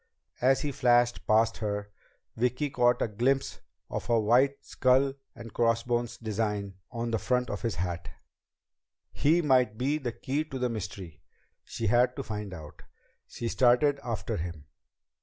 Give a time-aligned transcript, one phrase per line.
[0.41, 1.91] As he flashed past her,
[2.35, 7.61] Vicki caught a glimpse of a white skull and crossbones design on the front of
[7.61, 8.09] his hat.
[9.11, 11.21] He might be the key to the mystery!
[11.65, 12.81] She had to find out!
[13.27, 14.65] She started after him.